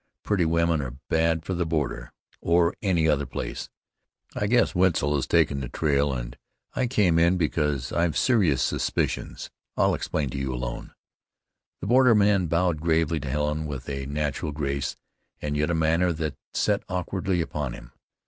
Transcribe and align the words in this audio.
Pretty 0.23 0.45
women 0.45 0.81
are 0.81 0.97
bad 1.09 1.45
for 1.45 1.53
the 1.53 1.63
border, 1.63 2.11
or 2.39 2.73
any 2.81 3.07
other 3.07 3.27
place, 3.27 3.69
I 4.35 4.47
guess. 4.47 4.73
Wetzel 4.73 5.13
has 5.13 5.27
taken 5.27 5.59
the 5.59 5.69
trail, 5.69 6.11
and 6.11 6.35
I 6.75 6.87
came 6.87 7.19
in 7.19 7.37
because 7.37 7.91
I've 7.93 8.17
serious 8.17 8.63
suspicions 8.63 9.51
I'll 9.77 9.93
explain 9.93 10.31
to 10.31 10.39
you 10.39 10.55
alone." 10.55 10.95
The 11.81 11.85
borderman 11.87 12.47
bowed 12.47 12.81
gravely 12.81 13.19
to 13.19 13.29
Helen, 13.29 13.67
with 13.67 13.87
a 13.89 14.07
natural 14.07 14.51
grace, 14.51 14.97
and 15.39 15.55
yet 15.55 15.69
a 15.69 15.75
manner 15.75 16.11
that 16.13 16.33
sat 16.51 16.81
awkwardly 16.89 17.39
upon 17.39 17.73
him. 17.73 17.91